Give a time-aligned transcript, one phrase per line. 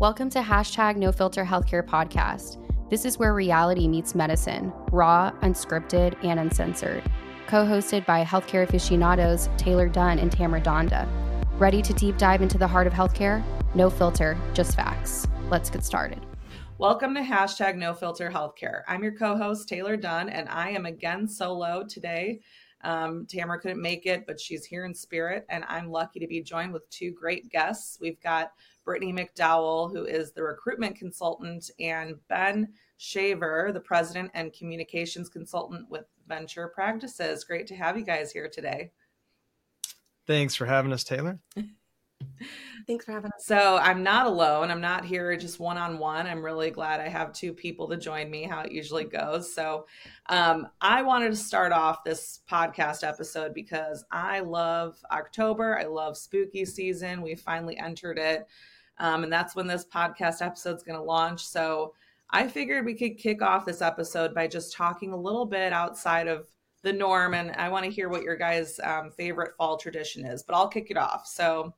[0.00, 2.58] Welcome to hashtag No Filter Healthcare Podcast.
[2.88, 7.02] This is where reality meets medicine, raw, unscripted, and uncensored.
[7.48, 11.08] Co hosted by healthcare aficionados Taylor Dunn and Tamara Donda.
[11.58, 13.42] Ready to deep dive into the heart of healthcare?
[13.74, 15.26] No filter, just facts.
[15.50, 16.24] Let's get started.
[16.78, 18.82] Welcome to hashtag No Filter Healthcare.
[18.86, 22.38] I'm your co host, Taylor Dunn, and I am again solo today.
[22.82, 26.42] Um, Tamara couldn't make it, but she's here in spirit, and I'm lucky to be
[26.42, 27.98] joined with two great guests.
[28.00, 28.52] We've got
[28.86, 35.90] Brittney McDowell, who is the recruitment consultant, and Ben Shaver, the president and communications consultant
[35.90, 37.44] with Venture Practices.
[37.44, 38.90] Great to have you guys here today.
[40.26, 41.38] Thanks for having us, Taylor.
[42.86, 43.44] Thanks for having us.
[43.44, 44.70] So I'm not alone.
[44.70, 46.26] I'm not here just one on one.
[46.26, 49.52] I'm really glad I have two people to join me, how it usually goes.
[49.54, 49.86] So
[50.28, 55.78] um, I wanted to start off this podcast episode because I love October.
[55.78, 57.20] I love spooky season.
[57.20, 58.46] We finally entered it.
[58.98, 61.46] Um, and that's when this podcast episode is going to launch.
[61.46, 61.94] So
[62.30, 66.26] I figured we could kick off this episode by just talking a little bit outside
[66.26, 66.48] of
[66.82, 67.34] the norm.
[67.34, 70.68] And I want to hear what your guys' um, favorite fall tradition is, but I'll
[70.68, 71.26] kick it off.
[71.26, 71.74] So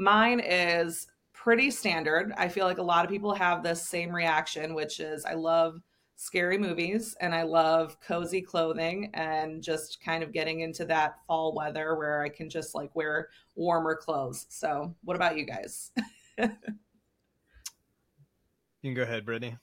[0.00, 2.32] mine is pretty standard.
[2.36, 5.80] I feel like a lot of people have this same reaction, which is I love
[6.16, 11.54] scary movies and I love cozy clothing and just kind of getting into that fall
[11.54, 14.46] weather where I can just like wear warmer clothes.
[14.48, 15.92] So, what about you guys?
[16.38, 16.48] you
[18.82, 19.58] can go ahead, Brittney.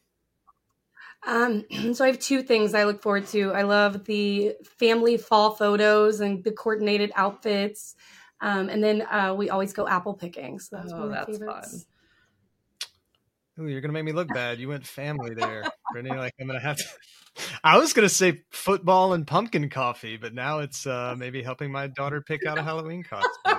[1.28, 3.54] Um, so I have two things I look forward to.
[3.54, 7.96] I love the family fall photos and the coordinated outfits.
[8.42, 10.60] Um, and then uh, we always go apple picking.
[10.60, 11.72] So that's oh, one of my that's favorites.
[11.72, 13.66] Fun.
[13.66, 14.60] Ooh, you're gonna make me look bad.
[14.60, 15.64] You went family there,
[15.96, 16.16] Brittney.
[16.16, 16.84] Like I'm gonna have to.
[17.64, 21.88] I was gonna say football and pumpkin coffee, but now it's uh, maybe helping my
[21.88, 23.57] daughter pick out a Halloween costume.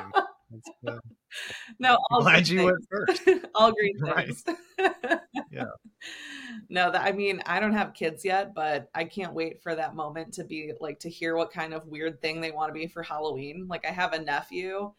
[1.79, 3.23] No, all glad you went first.
[3.55, 4.45] all green things.
[4.79, 5.21] Right.
[5.51, 5.65] yeah.
[6.69, 9.95] No, that I mean, I don't have kids yet, but I can't wait for that
[9.95, 12.87] moment to be like to hear what kind of weird thing they want to be
[12.87, 13.67] for Halloween.
[13.69, 14.93] Like I have a nephew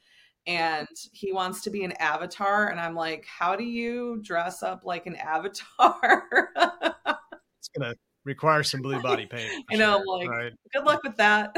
[0.48, 4.84] and he wants to be an avatar and I'm like, "How do you dress up
[4.86, 6.24] like an avatar?"
[7.58, 7.96] it's going to
[8.26, 9.66] require some blue body paint.
[9.70, 10.54] You know, sure, like right?
[10.74, 11.56] good luck with that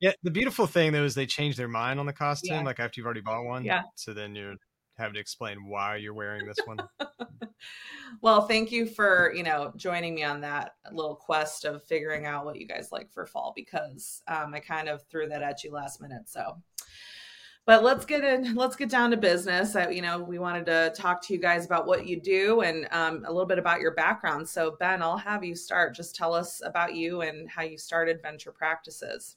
[0.00, 2.62] yeah, the beautiful thing though is they change their mind on the costume, yeah.
[2.62, 3.64] like after you've already bought one.
[3.64, 3.82] Yeah.
[3.94, 4.54] So then you're
[4.96, 6.78] having to explain why you're wearing this one.
[8.22, 12.44] well, thank you for, you know, joining me on that little quest of figuring out
[12.44, 15.72] what you guys like for fall because um, I kind of threw that at you
[15.72, 16.28] last minute.
[16.28, 16.56] So
[17.66, 20.92] but let's get in let's get down to business I, you know we wanted to
[20.96, 23.92] talk to you guys about what you do and um, a little bit about your
[23.92, 27.76] background so ben i'll have you start just tell us about you and how you
[27.76, 29.36] started venture practices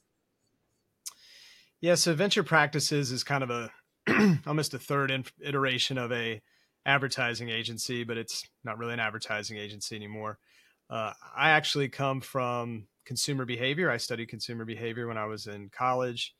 [1.80, 3.70] yeah so venture practices is kind of a
[4.46, 6.40] almost a third iteration of a
[6.86, 10.38] advertising agency but it's not really an advertising agency anymore.
[10.88, 13.90] Uh, i actually come from consumer behavior.
[13.90, 16.34] I studied consumer behavior when i was in college.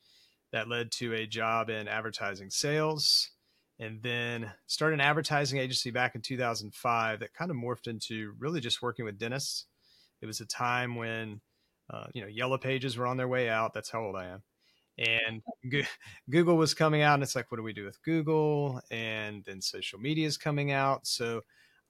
[0.51, 3.31] That led to a job in advertising sales
[3.79, 8.59] and then started an advertising agency back in 2005 that kind of morphed into really
[8.59, 9.65] just working with dentists.
[10.21, 11.39] It was a time when
[11.89, 13.73] uh, you know yellow pages were on their way out.
[13.73, 14.43] That's how old i am
[14.97, 15.41] and
[16.29, 19.61] google was coming out and it's like what do we do with google and then
[19.61, 21.41] social media is coming out so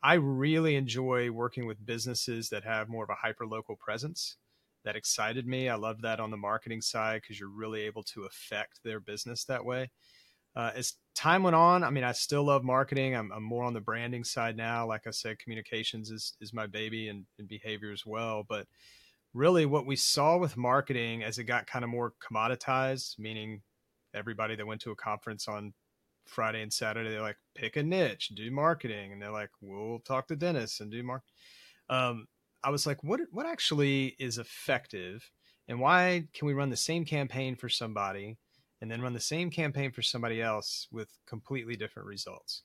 [0.03, 4.37] i really enjoy working with businesses that have more of a hyper local presence
[4.83, 5.69] that excited me.
[5.69, 9.43] I love that on the marketing side because you're really able to affect their business
[9.45, 9.91] that way.
[10.55, 13.15] Uh, as time went on, I mean, I still love marketing.
[13.15, 14.85] I'm, I'm, more on the branding side now.
[14.85, 18.43] Like I said, communications is is my baby and, and behavior as well.
[18.47, 18.67] But
[19.33, 23.61] really, what we saw with marketing as it got kind of more commoditized, meaning
[24.13, 25.73] everybody that went to a conference on
[26.25, 30.27] Friday and Saturday, they're like, pick a niche, do marketing, and they're like, we'll talk
[30.27, 31.23] to dentists and do mark.
[31.89, 32.27] Um,
[32.63, 35.31] I was like, what what actually is effective,
[35.67, 38.37] and why can we run the same campaign for somebody
[38.81, 42.63] and then run the same campaign for somebody else with completely different results?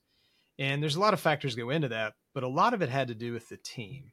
[0.58, 3.08] And there's a lot of factors go into that, but a lot of it had
[3.08, 4.12] to do with the team.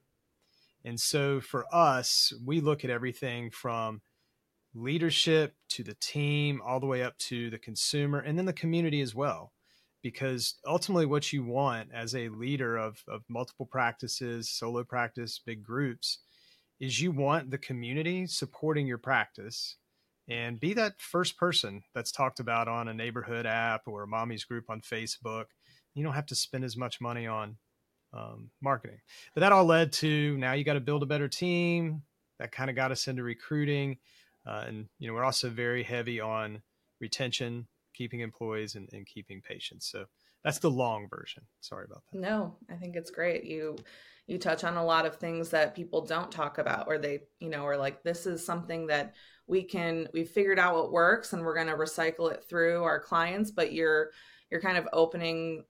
[0.86, 4.02] And so for us, we look at everything from
[4.76, 9.02] leadership to the team, all the way up to the consumer, and then the community
[9.02, 9.54] as well.
[10.02, 15.64] Because ultimately what you want as a leader of, of multiple practices solo practice big
[15.64, 16.20] groups
[16.80, 19.78] is you want the community supporting your practice
[20.28, 24.44] and be that first person that's talked about on a neighborhood app or a mommy's
[24.44, 25.46] group on facebook.
[25.94, 27.58] You don't have to spend as much money on
[28.14, 29.00] um, marketing
[29.34, 32.04] but that all led to now you got to build a better team
[32.40, 33.98] that kind of got us into recruiting
[34.46, 36.62] uh, and you know we're also very heavy on
[37.00, 39.88] retention keeping employees and, and keeping patients.
[39.88, 40.06] So
[40.44, 41.44] that's the long version.
[41.62, 42.20] Sorry about that.
[42.20, 43.46] No, I think it's great.
[43.46, 43.78] You
[44.26, 47.50] you touch on a lot of things that people don't talk about or they, you
[47.50, 49.14] know, are like this is something that
[49.48, 53.00] we can we've figured out what works and we're going to recycle it through our
[53.00, 54.12] clients, but you're
[54.50, 55.64] you're kind of opening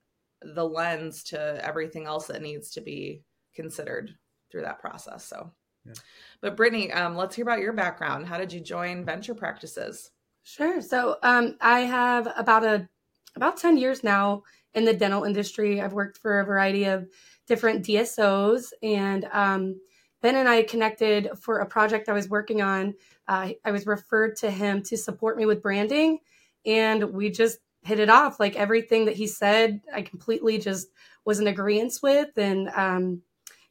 [0.43, 3.23] the lens to everything else that needs to be
[3.55, 4.15] considered
[4.51, 5.25] through that process.
[5.25, 5.51] So
[5.85, 5.93] yeah.
[6.41, 8.27] But Brittney, um, let's hear about your background.
[8.27, 10.11] How did you join venture practices?
[10.43, 10.81] Sure.
[10.81, 12.87] So um, I have about a
[13.35, 14.43] about 10 years now
[14.75, 15.81] in the dental industry.
[15.81, 17.07] I've worked for a variety of
[17.47, 19.79] different DSOs, and um,
[20.21, 22.93] Ben and I connected for a project I was working on.
[23.27, 26.19] Uh, I was referred to him to support me with branding,
[26.65, 28.39] and we just hit it off.
[28.39, 30.88] Like everything that he said, I completely just
[31.25, 33.21] was in agreement with, and um,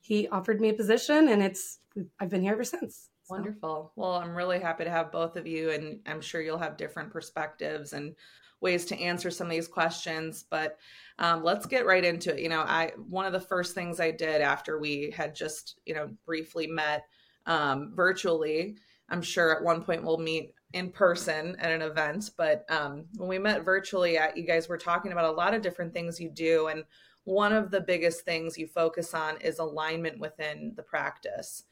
[0.00, 1.78] he offered me a position, and it's
[2.18, 3.08] I've been here ever since.
[3.24, 3.34] So.
[3.34, 3.92] Wonderful.
[3.96, 7.10] Well, I'm really happy to have both of you, and I'm sure you'll have different
[7.10, 8.14] perspectives and
[8.60, 10.44] ways to answer some of these questions.
[10.48, 10.78] But
[11.18, 12.40] um, let's get right into it.
[12.40, 15.94] You know, I one of the first things I did after we had just you
[15.94, 17.04] know briefly met
[17.46, 18.76] um, virtually.
[19.08, 23.28] I'm sure at one point we'll meet in person at an event, but um, when
[23.28, 26.30] we met virtually, at, you guys were talking about a lot of different things you
[26.30, 26.84] do, and
[27.24, 31.64] one of the biggest things you focus on is alignment within the practice.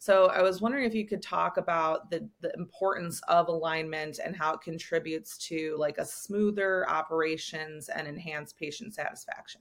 [0.00, 4.36] So I was wondering if you could talk about the, the importance of alignment and
[4.36, 9.60] how it contributes to like a smoother operations and enhanced patient satisfaction.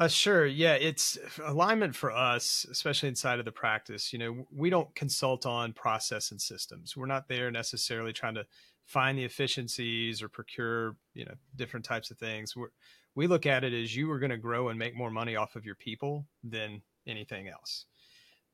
[0.00, 0.46] Uh, sure.
[0.46, 4.14] Yeah, it's alignment for us, especially inside of the practice.
[4.14, 6.96] You know, we don't consult on process and systems.
[6.96, 8.46] We're not there necessarily trying to
[8.86, 12.56] find the efficiencies or procure, you know, different types of things.
[12.56, 12.70] We're,
[13.14, 15.54] we look at it as you are going to grow and make more money off
[15.54, 17.84] of your people than anything else.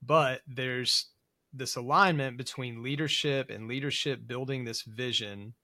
[0.02, 1.06] But there's
[1.52, 5.54] this alignment between leadership and leadership building this vision,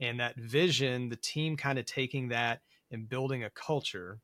[0.00, 2.60] and that vision, the team kind of taking that
[2.90, 4.20] and building a culture.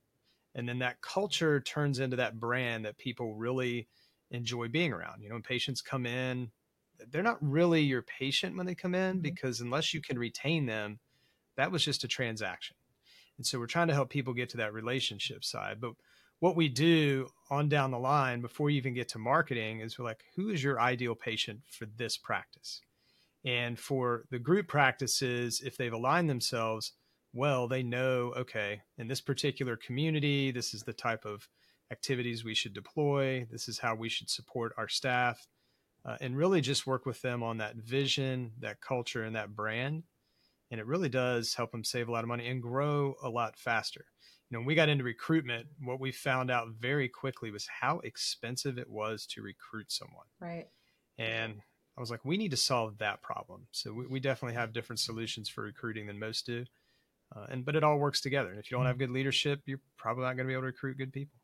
[0.57, 3.89] And then that culture turns into that brand that people really
[4.31, 5.23] enjoy being around.
[5.23, 6.51] You know, when patients come in,
[7.11, 9.23] they're not really your patient when they come in mm-hmm.
[9.23, 10.99] because unless you can retain them,
[11.57, 12.75] that was just a transaction.
[13.37, 15.79] And so we're trying to help people get to that relationship side.
[15.79, 15.93] But
[16.41, 20.07] what we do on down the line before you even get to marketing is we're
[20.07, 22.81] like, who is your ideal patient for this practice?
[23.45, 26.93] And for the group practices, if they've aligned themselves
[27.37, 31.49] well, they know, okay, in this particular community, this is the type of
[31.93, 33.47] activities we should deploy.
[33.51, 35.47] This is how we should support our staff.
[36.05, 40.05] Uh, and really just work with them on that vision, that culture, and that brand.
[40.71, 43.57] And it really does help them save a lot of money and grow a lot
[43.57, 44.07] faster
[44.51, 47.99] you know, when we got into recruitment, what we found out very quickly was how
[48.05, 50.27] expensive it was to recruit someone.
[50.39, 50.69] Right.
[51.19, 51.61] And
[51.97, 53.67] I was like, we need to solve that problem.
[53.73, 56.65] So we, we definitely have different solutions for recruiting than most do.
[57.35, 58.51] Uh, and but it all works together.
[58.51, 60.67] And if you don't have good leadership, you're probably not going to be able to
[60.67, 61.39] recruit good people.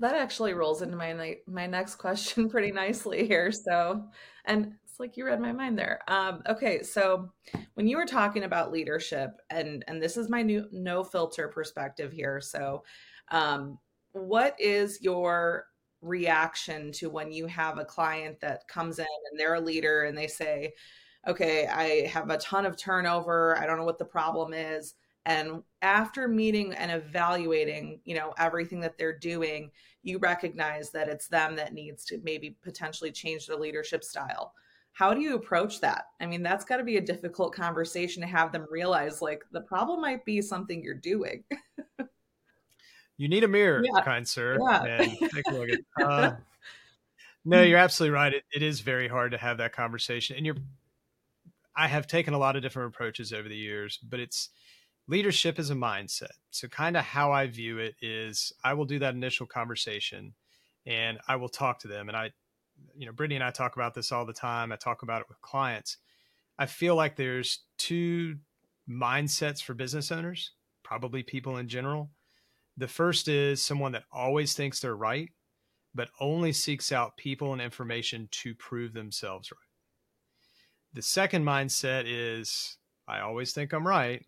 [0.00, 3.52] That actually rolls into my my next question pretty nicely here.
[3.52, 4.06] So,
[4.44, 6.00] and it's like you read my mind there.
[6.08, 7.30] Um, okay, so
[7.74, 12.12] when you were talking about leadership, and and this is my new no filter perspective
[12.12, 12.40] here.
[12.40, 12.82] So,
[13.30, 13.78] um,
[14.12, 15.66] what is your
[16.00, 20.18] reaction to when you have a client that comes in and they're a leader and
[20.18, 20.74] they say,
[21.26, 23.56] "Okay, I have a ton of turnover.
[23.58, 24.94] I don't know what the problem is."
[25.26, 29.70] And after meeting and evaluating, you know, everything that they're doing,
[30.02, 34.52] you recognize that it's them that needs to maybe potentially change their leadership style
[34.94, 36.06] how do you approach that?
[36.20, 39.60] I mean, that's got to be a difficult conversation to have them realize like the
[39.60, 41.42] problem might be something you're doing.
[43.18, 44.02] you need a mirror, yeah.
[44.02, 44.56] kind sir.
[44.60, 44.84] Yeah.
[44.84, 45.80] And take a look at.
[46.02, 46.36] Uh,
[47.44, 48.32] no, you're absolutely right.
[48.32, 50.56] It, it is very hard to have that conversation, and you're.
[51.76, 54.50] I have taken a lot of different approaches over the years, but it's
[55.08, 56.32] leadership is a mindset.
[56.50, 60.34] So, kind of how I view it is, I will do that initial conversation,
[60.86, 62.32] and I will talk to them, and I
[62.96, 64.72] you know, Brittney and I talk about this all the time.
[64.72, 65.98] I talk about it with clients.
[66.58, 68.36] I feel like there's two
[68.88, 72.10] mindsets for business owners, probably people in general.
[72.76, 75.30] The first is someone that always thinks they're right,
[75.94, 79.58] but only seeks out people and information to prove themselves right.
[80.92, 82.76] The second mindset is
[83.08, 84.24] I always think I'm right,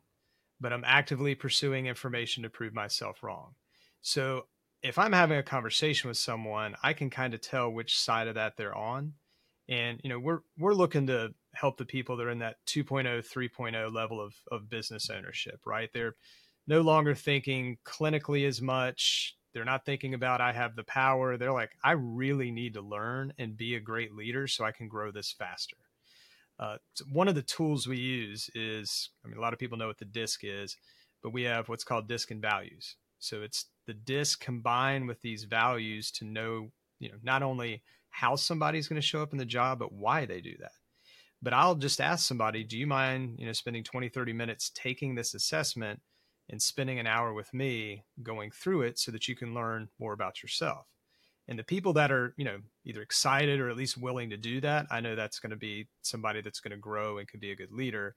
[0.61, 3.55] but I'm actively pursuing information to prove myself wrong.
[4.01, 4.47] So
[4.83, 8.37] if I'm having a conversation with someone, I can kind of tell which side of
[8.37, 9.15] that they're on.
[9.69, 13.05] And you know, we're we're looking to help the people that are in that 2.0,
[13.05, 15.91] 3.0 level of of business ownership, right?
[15.93, 16.15] They're
[16.67, 19.37] no longer thinking clinically as much.
[19.53, 21.37] They're not thinking about I have the power.
[21.37, 24.87] They're like, I really need to learn and be a great leader so I can
[24.87, 25.77] grow this faster.
[26.59, 29.77] Uh, so one of the tools we use is, I mean, a lot of people
[29.77, 30.77] know what the disc is,
[31.23, 32.97] but we have what's called disc and values.
[33.19, 38.37] So it's the disc combined with these values to know, you know, not only how
[38.37, 40.73] somebody's going to show up in the job, but why they do that.
[41.43, 45.15] But I'll just ask somebody, do you mind, you know, spending 20, 30 minutes taking
[45.15, 46.01] this assessment
[46.49, 50.15] and spending an hour with me going through it so that you can learn more
[50.15, 50.87] about yourself?
[51.49, 54.61] And the people that are, you know, either excited or at least willing to do
[54.62, 57.53] that, I know that's going to be somebody that's going to grow and could be
[57.53, 58.17] a good leader.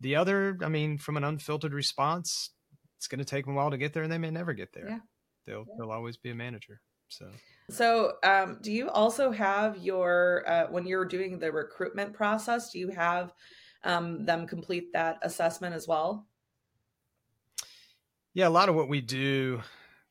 [0.00, 2.50] The other, I mean, from an unfiltered response,
[2.96, 4.72] it's going to take them a while to get there and they may never get
[4.72, 4.88] there.
[4.88, 4.98] Yeah.
[5.46, 5.74] They'll, yeah.
[5.78, 6.80] they'll always be a manager.
[7.08, 7.26] So,
[7.70, 12.78] so um, do you also have your, uh, when you're doing the recruitment process, do
[12.78, 13.32] you have
[13.82, 16.28] um, them complete that assessment as well?
[18.32, 19.60] Yeah, a lot of what we do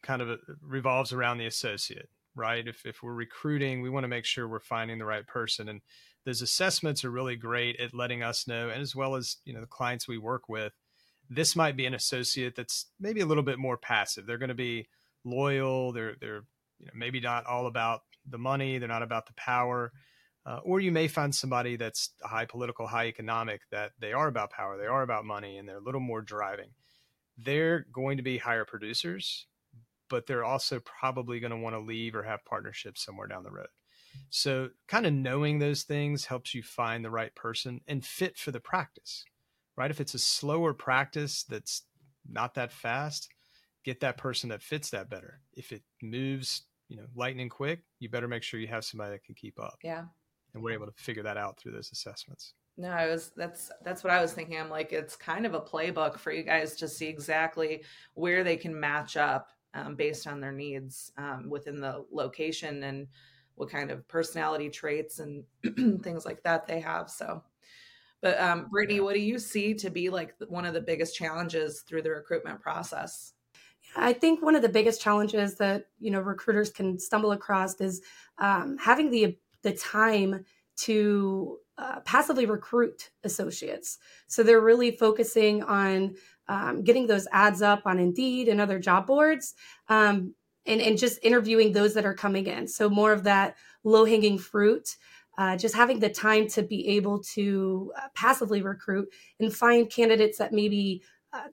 [0.04, 2.68] kind of uh, revolves around the associate right?
[2.68, 5.70] If, if we're recruiting, we want to make sure we're finding the right person.
[5.70, 5.82] And
[6.26, 9.62] those assessments are really great at letting us know, and as well as, you know,
[9.62, 10.74] the clients we work with,
[11.30, 14.26] this might be an associate that's maybe a little bit more passive.
[14.26, 14.88] They're going to be
[15.24, 15.92] loyal.
[15.92, 16.44] They're, they're,
[16.80, 18.78] you know, maybe not all about the money.
[18.78, 19.92] They're not about the power.
[20.46, 24.52] Uh, or you may find somebody that's high political, high economic, that they are about
[24.52, 26.70] power, they are about money, and they're a little more driving.
[27.38, 29.46] They're going to be higher producers
[30.10, 33.52] but they're also probably going to want to leave or have partnerships somewhere down the
[33.52, 33.68] road.
[34.30, 38.52] So, kind of knowing those things helps you find the right person and fit for
[38.52, 39.24] the practice,
[39.76, 39.92] right?
[39.92, 41.84] If it's a slower practice that's
[42.30, 43.30] not that fast,
[43.84, 45.42] get that person that fits that better.
[45.54, 49.24] If it moves, you know, lightning quick, you better make sure you have somebody that
[49.24, 49.78] can keep up.
[49.84, 50.06] Yeah.
[50.54, 52.54] And we're able to figure that out through those assessments.
[52.78, 54.58] No, I was that's that's what I was thinking.
[54.58, 58.56] I'm like, it's kind of a playbook for you guys to see exactly where they
[58.56, 63.08] can match up um, based on their needs um, within the location and
[63.56, 65.44] what kind of personality traits and
[66.04, 67.10] things like that they have.
[67.10, 67.44] So,
[68.22, 71.82] but um, Brittney, what do you see to be like one of the biggest challenges
[71.82, 73.34] through the recruitment process?
[73.96, 78.02] I think one of the biggest challenges that you know recruiters can stumble across is
[78.38, 80.46] um, having the the time
[80.78, 83.98] to uh, passively recruit associates.
[84.28, 86.16] So they're really focusing on
[86.50, 89.54] um, getting those ads up on Indeed and other job boards,
[89.88, 90.34] um,
[90.66, 92.68] and, and just interviewing those that are coming in.
[92.68, 94.98] So more of that low hanging fruit.
[95.38, 99.08] Uh, just having the time to be able to uh, passively recruit
[99.40, 101.02] and find candidates that maybe
[101.32, 101.48] uh,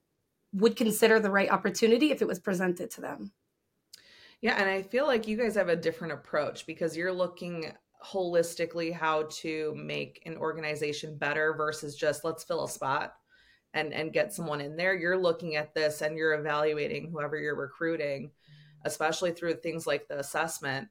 [0.52, 3.30] would consider the right opportunity if it was presented to them.
[4.40, 7.72] Yeah, and I feel like you guys have a different approach because you're looking
[8.04, 13.14] holistically how to make an organization better versus just let's fill a spot
[13.76, 17.54] and and get someone in there you're looking at this and you're evaluating whoever you're
[17.54, 18.30] recruiting
[18.84, 20.88] especially through things like the assessment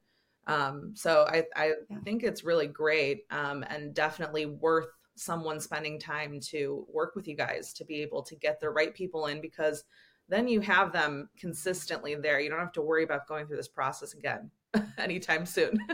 [0.48, 1.98] um, so i i yeah.
[2.04, 4.88] think it's really great um, and definitely worth
[5.18, 8.94] someone spending time to work with you guys to be able to get the right
[8.94, 9.84] people in because
[10.27, 13.68] then you have them consistently there you don't have to worry about going through this
[13.68, 14.51] process again
[14.98, 15.77] anytime soon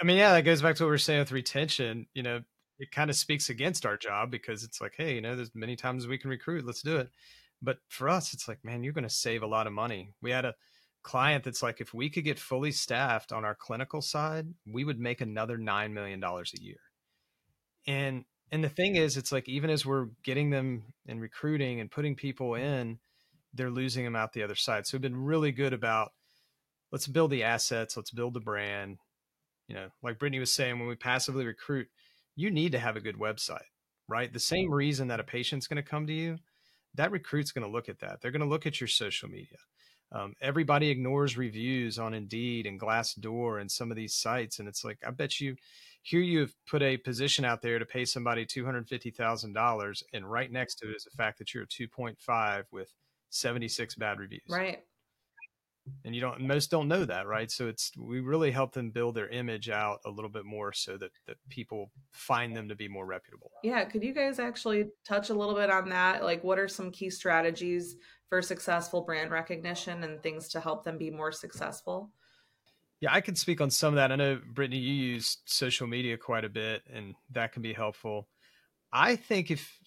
[0.00, 2.06] I mean, yeah, that goes back to what we are saying with retention.
[2.14, 2.40] You know,
[2.78, 5.76] it kind of speaks against our job because it's like, hey, you know, there's many
[5.76, 7.10] times we can recruit, let's do it.
[7.62, 10.12] But for us, it's like, man, you're going to save a lot of money.
[10.20, 10.54] We had a
[11.02, 14.98] client that's like, if we could get fully staffed on our clinical side, we would
[14.98, 16.80] make another $9 million a year.
[17.86, 21.90] And, and the thing is, it's like, even as we're getting them and recruiting and
[21.90, 22.98] putting people in,
[23.54, 24.86] they're losing them out the other side.
[24.86, 26.12] So we've been really good about
[26.90, 28.98] let's build the assets, let's build the brand.
[29.68, 31.88] You know, like Brittney was saying, when we passively recruit,
[32.36, 33.70] you need to have a good website,
[34.08, 34.32] right?
[34.32, 36.38] The same reason that a patient's going to come to you,
[36.94, 38.20] that recruit's going to look at that.
[38.20, 39.58] They're going to look at your social media.
[40.12, 44.84] Um, everybody ignores reviews on Indeed and Glassdoor and some of these sites, and it's
[44.84, 45.56] like I bet you
[46.02, 50.04] here you've put a position out there to pay somebody two hundred fifty thousand dollars,
[50.12, 52.92] and right next to it is the fact that you're a two point five with
[53.30, 54.42] seventy six bad reviews.
[54.48, 54.84] Right
[56.04, 57.50] and you don't most don't know that right?
[57.50, 60.96] So it's we really help them build their image out a little bit more so
[60.98, 63.50] that that people find them to be more reputable.
[63.62, 66.24] Yeah could you guys actually touch a little bit on that?
[66.24, 67.96] Like what are some key strategies
[68.28, 72.10] for successful brand recognition and things to help them be more successful?
[73.00, 74.12] Yeah i can speak on some of that.
[74.12, 78.28] I know brittney you use social media quite a bit and that can be helpful.
[78.92, 79.78] I think if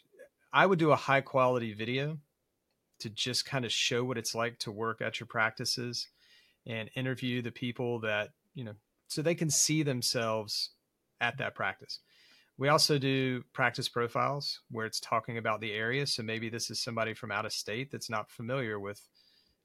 [0.53, 2.19] i would do a high quality video
[2.99, 6.07] to just kind of show what it's like to work at your practices
[6.65, 8.73] and interview the people that, you know,
[9.07, 10.71] so they can see themselves
[11.21, 11.99] at that practice.
[12.57, 16.07] We also do practice profiles where it's talking about the area.
[16.07, 18.99] So maybe this is somebody from out of state that's not familiar with,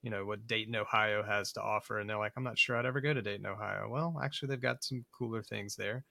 [0.02, 1.98] you know, what Dayton, Ohio has to offer.
[1.98, 3.88] And they're like, I'm not sure I'd ever go to Dayton, Ohio.
[3.88, 6.04] Well, actually, they've got some cooler things there.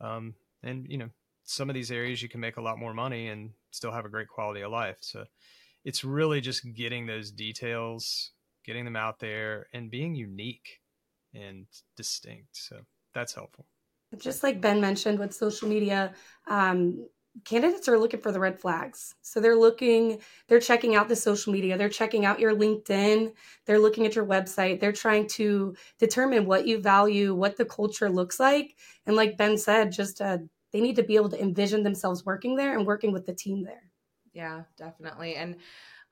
[0.00, 1.10] Um, and, you know,
[1.42, 4.10] some of these areas you can make a lot more money and still have a
[4.10, 4.98] great quality of life.
[5.00, 5.24] So
[5.84, 8.32] it's really just getting those details,
[8.64, 10.80] getting them out there, and being unique
[11.34, 12.56] and distinct.
[12.56, 12.80] So
[13.14, 13.66] that's helpful.
[14.18, 16.12] Just like Ben mentioned with social media,
[16.48, 17.06] um,
[17.44, 19.14] candidates are looking for the red flags.
[19.22, 23.32] So they're looking, they're checking out the social media, they're checking out your LinkedIn,
[23.66, 28.10] they're looking at your website, they're trying to determine what you value, what the culture
[28.10, 28.74] looks like.
[29.06, 30.38] And like Ben said, just uh,
[30.72, 33.62] they need to be able to envision themselves working there and working with the team
[33.62, 33.89] there.
[34.32, 35.34] Yeah, definitely.
[35.36, 35.56] And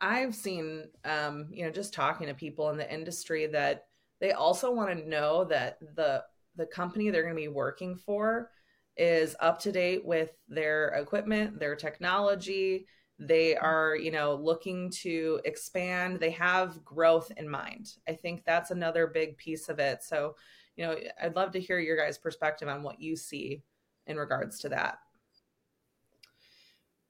[0.00, 3.86] I've seen, um, you know, just talking to people in the industry that
[4.20, 6.24] they also want to know that the
[6.56, 8.50] the company they're going to be working for
[8.96, 12.86] is up to date with their equipment, their technology.
[13.20, 16.18] They are, you know, looking to expand.
[16.18, 17.94] They have growth in mind.
[18.08, 20.02] I think that's another big piece of it.
[20.02, 20.34] So,
[20.76, 23.62] you know, I'd love to hear your guys' perspective on what you see
[24.06, 24.98] in regards to that.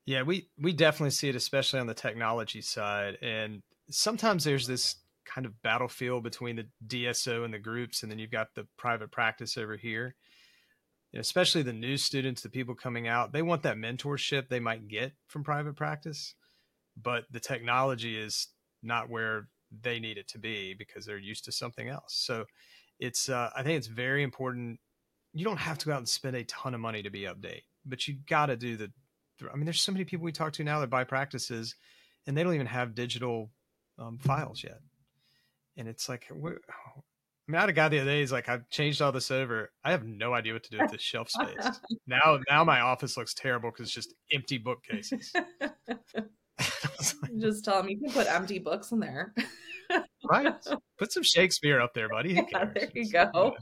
[0.08, 3.18] Yeah, we we definitely see it, especially on the technology side.
[3.20, 3.60] And
[3.90, 4.96] sometimes there's this
[5.26, 9.10] kind of battlefield between the DSO and the groups, and then you've got the private
[9.10, 10.14] practice over here.
[11.14, 15.12] especially the new students, the people coming out, they want that mentorship they might get
[15.26, 16.34] from private practice,
[16.96, 18.48] but the technology is
[18.82, 19.48] not where
[19.82, 22.14] they need it to be because they're used to something else.
[22.14, 22.46] So
[22.98, 24.80] it's uh, I think it's very important.
[25.34, 27.64] You don't have to go out and spend a ton of money to be update,
[27.84, 28.90] but you got to do the
[29.52, 31.74] I mean, there's so many people we talk to now that buy practices,
[32.26, 33.50] and they don't even have digital
[33.98, 34.80] um, files yet.
[35.76, 38.20] And it's like, I mean, I had a guy the other day.
[38.20, 39.70] He's like, I've changed all this over.
[39.84, 41.80] I have no idea what to do with this shelf space.
[42.06, 45.32] now, now my office looks terrible because it's just empty bookcases.
[45.34, 45.98] like,
[47.38, 49.34] just tell him you can put empty books in there.
[50.28, 50.52] right.
[50.98, 52.34] Put some Shakespeare up there, buddy.
[52.52, 53.56] Yeah, there you go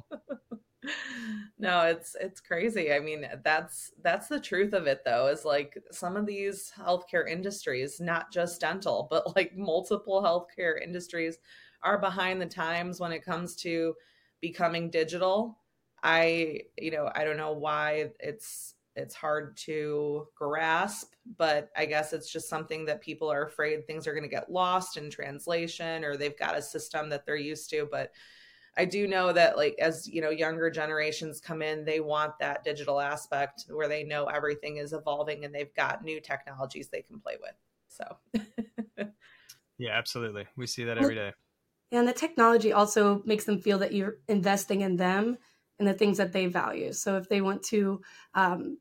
[1.59, 2.93] no it's it's crazy.
[2.93, 7.29] I mean that's that's the truth of it though is like some of these healthcare
[7.29, 11.39] industries not just dental but like multiple healthcare industries
[11.83, 13.95] are behind the times when it comes to
[14.41, 15.59] becoming digital.
[16.03, 22.13] I you know i don't know why it's it's hard to grasp but i guess
[22.13, 26.05] it's just something that people are afraid things are going to get lost in translation
[26.05, 28.13] or they've got a system that they're used to but
[28.77, 32.65] I do know that like as you know younger generations come in, they want that
[32.65, 37.19] digital aspect where they know everything is evolving and they've got new technologies they can
[37.21, 37.55] play with.
[37.89, 39.07] So
[39.79, 40.47] Yeah, absolutely.
[40.57, 41.33] We see that every day.
[41.93, 45.39] And the technology also makes them feel that you're investing in them
[45.79, 46.93] and the things that they value.
[46.93, 48.01] So if they want to
[48.35, 48.79] um,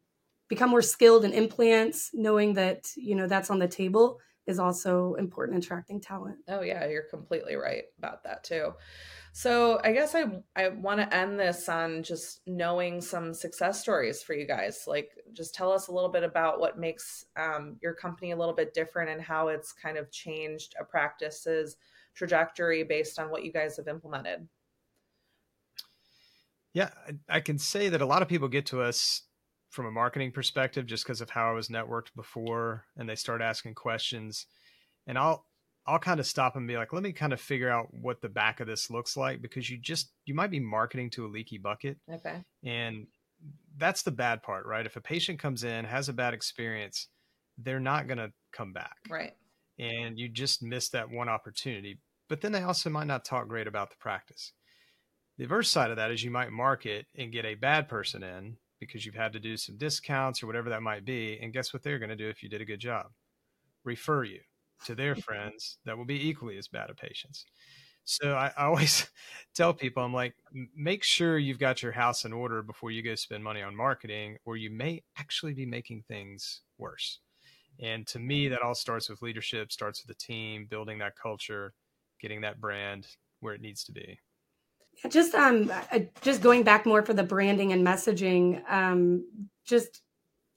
[0.47, 5.15] become more skilled in implants, knowing that you know that's on the table is also
[5.15, 6.37] important in attracting talent.
[6.47, 8.73] Oh yeah, you're completely right about that too.
[9.37, 14.23] So I guess I I want to end this on just knowing some success stories
[14.23, 14.85] for you guys.
[14.87, 18.55] Like, just tell us a little bit about what makes um, your company a little
[18.55, 21.75] bit different and how it's kind of changed a practice's
[22.13, 24.47] trajectory based on what you guys have implemented.
[26.73, 29.23] Yeah, I, I can say that a lot of people get to us
[29.69, 33.41] from a marketing perspective just because of how I was networked before, and they start
[33.41, 34.45] asking questions,
[35.05, 35.45] and I'll
[35.87, 38.29] I'll kind of stop and be like, let me kind of figure out what the
[38.29, 41.57] back of this looks like because you just you might be marketing to a leaky
[41.59, 41.97] bucket.
[42.11, 42.43] Okay.
[42.63, 43.07] And
[43.77, 44.85] that's the bad part, right?
[44.85, 47.07] If a patient comes in, has a bad experience,
[47.57, 48.97] they're not going to come back.
[49.09, 49.33] Right.
[49.77, 51.99] And you just miss that one opportunity.
[52.29, 54.53] But then they also might not talk great about the practice.
[55.37, 58.57] The reverse side of that is you might market and get a bad person in
[58.79, 61.37] because you've had to do some discounts or whatever that might be.
[61.39, 63.07] And guess what they're going to do if you did a good job?
[63.83, 64.39] Refer you
[64.85, 67.45] to their friends that will be equally as bad of patients.
[68.05, 69.07] So I, I always
[69.55, 70.35] tell people, I'm like,
[70.75, 74.37] make sure you've got your house in order before you go spend money on marketing,
[74.45, 77.19] or you may actually be making things worse.
[77.79, 81.73] And to me, that all starts with leadership, starts with the team, building that culture,
[82.21, 83.07] getting that brand
[83.41, 84.19] where it needs to be.
[85.03, 85.71] Yeah, just um,
[86.21, 88.61] just going back more for the branding and messaging.
[88.71, 89.25] Um,
[89.65, 90.01] just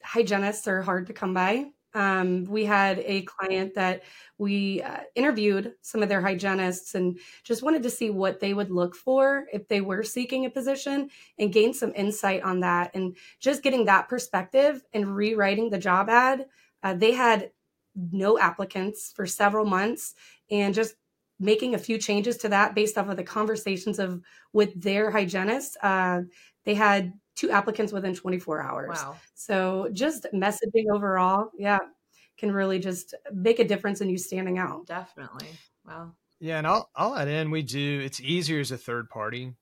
[0.04, 1.66] hygienists are hard to come by.
[1.94, 4.02] Um, we had a client that
[4.36, 8.70] we uh, interviewed some of their hygienists and just wanted to see what they would
[8.70, 12.90] look for if they were seeking a position and gain some insight on that.
[12.94, 16.46] And just getting that perspective and rewriting the job ad,
[16.82, 17.50] uh, they had
[18.12, 20.14] no applicants for several months
[20.50, 20.94] and just
[21.40, 24.20] making a few changes to that based off of the conversations of
[24.52, 25.76] with their hygienist.
[25.82, 26.22] Uh,
[26.64, 28.98] they had two applicants within 24 hours.
[29.00, 29.16] Wow.
[29.34, 31.78] So just messaging overall, yeah,
[32.36, 34.86] can really just make a difference in you standing out.
[34.86, 35.48] Definitely.
[35.86, 36.12] Wow.
[36.40, 39.54] Yeah, and I'll I'll add in we do it's easier as a third party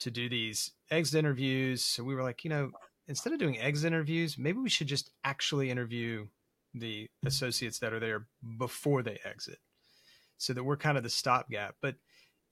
[0.00, 1.84] to do these exit interviews.
[1.84, 2.70] So we were like, you know,
[3.08, 6.26] instead of doing exit interviews, maybe we should just actually interview
[6.72, 8.26] the associates that are there
[8.58, 9.58] before they exit
[10.38, 11.76] so that we're kind of the stopgap.
[11.80, 11.96] But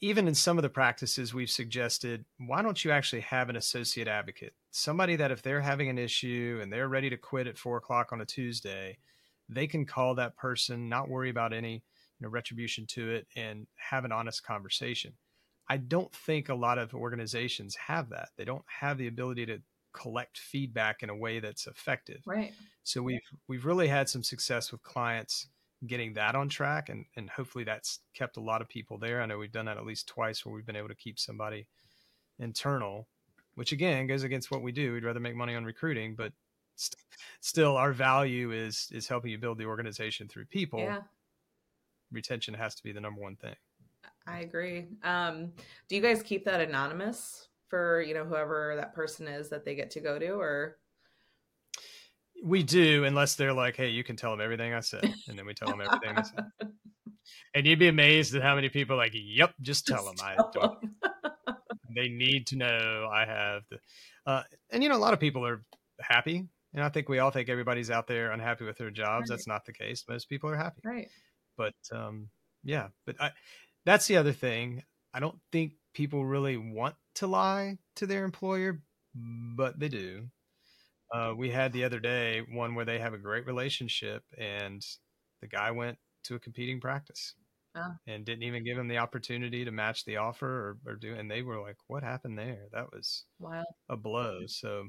[0.02, 4.08] even in some of the practices we've suggested, why don't you actually have an associate
[4.08, 4.52] advocate?
[4.72, 8.12] Somebody that if they're having an issue and they're ready to quit at four o'clock
[8.12, 8.98] on a Tuesday,
[9.48, 13.68] they can call that person, not worry about any you know, retribution to it, and
[13.76, 15.12] have an honest conversation.
[15.70, 18.30] I don't think a lot of organizations have that.
[18.36, 19.62] They don't have the ability to
[19.92, 22.22] collect feedback in a way that's effective.
[22.26, 22.52] Right.
[22.82, 25.46] So we've we've really had some success with clients
[25.86, 29.20] getting that on track and and hopefully that's kept a lot of people there.
[29.20, 31.66] I know we've done that at least twice where we've been able to keep somebody
[32.38, 33.08] internal,
[33.54, 34.92] which again goes against what we do.
[34.92, 36.32] We'd rather make money on recruiting, but
[36.76, 37.02] st-
[37.40, 40.80] still our value is is helping you build the organization through people.
[40.80, 41.00] Yeah.
[42.10, 43.54] Retention has to be the number one thing.
[44.26, 44.86] I agree.
[45.02, 45.52] Um,
[45.88, 49.74] do you guys keep that anonymous for, you know, whoever that person is that they
[49.74, 50.78] get to go to or
[52.42, 55.46] we do, unless they're like, "Hey, you can tell them everything I said," and then
[55.46, 56.44] we tell them everything I said.
[57.54, 60.36] And you'd be amazed at how many people are like, "Yep, just tell them I
[60.52, 60.78] don't."
[61.96, 63.78] they need to know I have the,
[64.26, 65.64] uh, and you know, a lot of people are
[66.00, 69.30] happy, and I think we all think everybody's out there unhappy with their jobs.
[69.30, 69.36] Right.
[69.36, 70.04] That's not the case.
[70.08, 71.08] Most people are happy, right?
[71.56, 72.28] But um,
[72.64, 73.30] yeah, but I,
[73.84, 74.82] that's the other thing.
[75.14, 78.80] I don't think people really want to lie to their employer,
[79.14, 80.28] but they do.
[81.12, 84.84] Uh, we had the other day one where they have a great relationship, and
[85.42, 87.34] the guy went to a competing practice
[87.76, 87.94] oh.
[88.06, 90.46] and didn't even give him the opportunity to match the offer
[90.86, 91.14] or, or do.
[91.14, 92.68] And they were like, "What happened there?
[92.72, 93.66] That was Wild.
[93.90, 94.88] a blow." So,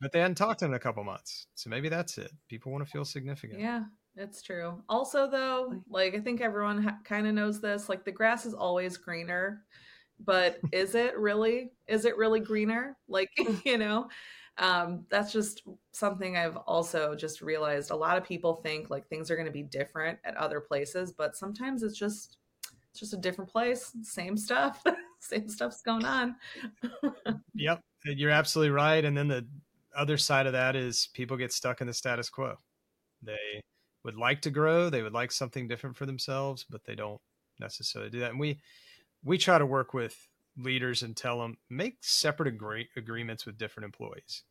[0.00, 2.30] but they hadn't talked in a couple months, so maybe that's it.
[2.50, 3.60] People want to feel significant.
[3.60, 4.82] Yeah, it's true.
[4.90, 7.88] Also, though, like I think everyone ha- kind of knows this.
[7.88, 9.62] Like the grass is always greener,
[10.22, 11.72] but is it really?
[11.88, 12.98] Is it really greener?
[13.08, 13.30] Like
[13.64, 14.08] you know
[14.60, 17.90] um, that's just something I've also just realized.
[17.90, 21.12] A lot of people think like things are going to be different at other places,
[21.12, 22.36] but sometimes it's just
[22.90, 24.84] it's just a different place, same stuff,
[25.20, 26.36] same stuff's going on.
[27.54, 29.02] yep, you're absolutely right.
[29.02, 29.46] And then the
[29.96, 32.56] other side of that is people get stuck in the status quo.
[33.22, 33.62] They
[34.04, 37.20] would like to grow, they would like something different for themselves, but they don't
[37.58, 38.32] necessarily do that.
[38.32, 38.60] And we
[39.24, 43.86] we try to work with leaders and tell them make separate agree- agreements with different
[43.86, 44.42] employees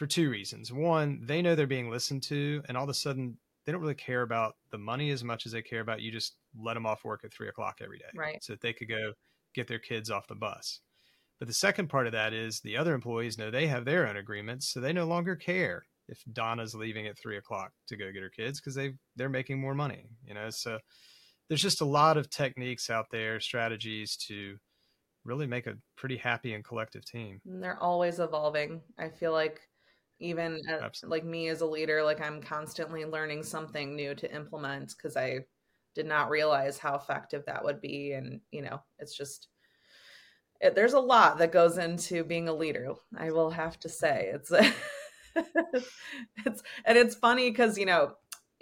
[0.00, 0.72] for two reasons.
[0.72, 3.36] One, they know they're being listened to, and all of a sudden
[3.66, 6.36] they don't really care about the money as much as they care about you just
[6.58, 8.42] let them off work at three o'clock every day, right?
[8.42, 9.12] So that they could go
[9.54, 10.80] get their kids off the bus.
[11.38, 14.16] But the second part of that is the other employees know they have their own
[14.16, 18.22] agreements, so they no longer care if Donna's leaving at three o'clock to go get
[18.22, 20.48] her kids because they they're making more money, you know.
[20.48, 20.78] So
[21.50, 24.56] there's just a lot of techniques out there, strategies to
[25.26, 27.42] really make a pretty happy and collective team.
[27.44, 28.80] And they're always evolving.
[28.98, 29.60] I feel like
[30.20, 30.60] even
[31.04, 35.38] like me as a leader like i'm constantly learning something new to implement because i
[35.94, 39.48] did not realize how effective that would be and you know it's just
[40.60, 44.30] it, there's a lot that goes into being a leader i will have to say.
[44.34, 44.52] It's
[46.44, 48.12] it's and it's funny because you know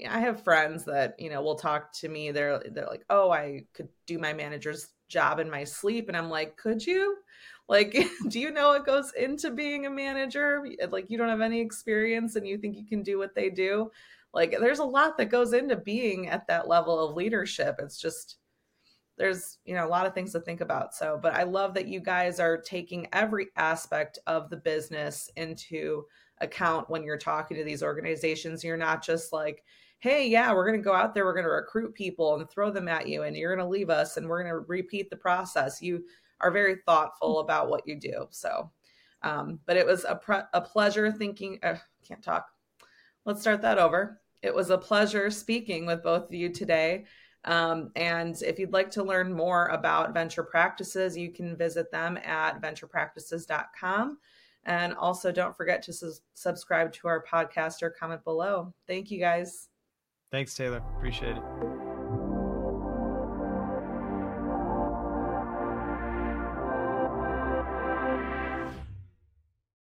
[0.09, 3.63] i have friends that you know will talk to me they're they're like oh i
[3.73, 7.17] could do my manager's job in my sleep and i'm like could you
[7.69, 7.93] like,
[8.29, 10.67] do you know what goes into being a manager?
[10.91, 13.91] Like, you don't have any experience and you think you can do what they do.
[14.33, 17.77] Like, there's a lot that goes into being at that level of leadership.
[17.79, 18.37] It's just,
[19.17, 20.95] there's, you know, a lot of things to think about.
[20.95, 26.05] So, but I love that you guys are taking every aspect of the business into
[26.41, 28.63] account when you're talking to these organizations.
[28.63, 29.65] You're not just like,
[30.01, 32.71] hey, yeah, we're going to go out there, we're going to recruit people and throw
[32.71, 35.17] them at you, and you're going to leave us, and we're going to repeat the
[35.17, 35.83] process.
[35.83, 36.05] You
[36.41, 38.27] are very thoughtful about what you do.
[38.31, 38.71] So,
[39.23, 42.47] um, but it was a, pre- a pleasure thinking, uh, can't talk.
[43.25, 44.21] Let's start that over.
[44.43, 47.07] It was a pleasure speaking with both of you today.
[47.45, 52.19] Um, and if you'd like to learn more about venture practices, you can visit them
[52.25, 54.19] at venturepractices.com.
[54.65, 58.75] And also, don't forget to su- subscribe to our podcast or comment below.
[58.87, 59.69] Thank you guys.
[60.31, 60.83] Thanks, Taylor.
[60.97, 61.88] Appreciate it.